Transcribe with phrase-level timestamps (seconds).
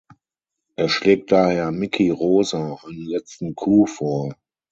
[0.77, 4.33] Er schlägt daher Micky Rosa einen letzten Coup vor.